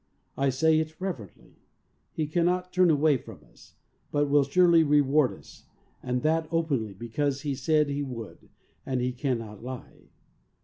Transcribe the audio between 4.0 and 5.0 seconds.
but will surely